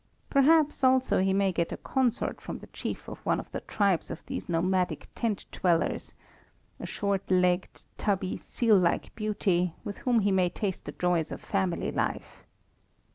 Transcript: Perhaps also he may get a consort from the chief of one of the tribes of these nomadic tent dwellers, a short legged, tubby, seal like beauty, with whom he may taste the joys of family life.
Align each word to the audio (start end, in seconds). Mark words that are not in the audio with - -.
Perhaps 0.31 0.83
also 0.83 1.19
he 1.19 1.31
may 1.31 1.51
get 1.51 1.71
a 1.71 1.77
consort 1.77 2.41
from 2.41 2.57
the 2.57 2.65
chief 2.73 3.07
of 3.07 3.19
one 3.23 3.39
of 3.39 3.51
the 3.51 3.59
tribes 3.61 4.09
of 4.09 4.25
these 4.25 4.49
nomadic 4.49 5.07
tent 5.13 5.45
dwellers, 5.51 6.15
a 6.79 6.87
short 6.87 7.29
legged, 7.29 7.83
tubby, 7.99 8.35
seal 8.35 8.79
like 8.79 9.13
beauty, 9.13 9.75
with 9.83 9.99
whom 9.99 10.21
he 10.21 10.31
may 10.31 10.49
taste 10.49 10.85
the 10.85 10.91
joys 10.93 11.31
of 11.31 11.39
family 11.39 11.91
life. 11.91 12.43